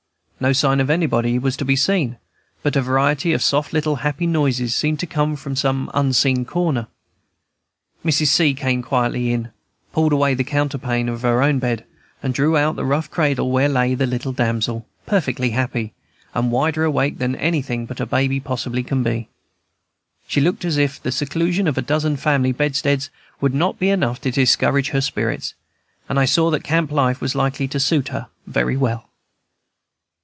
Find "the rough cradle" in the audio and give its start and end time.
12.75-13.51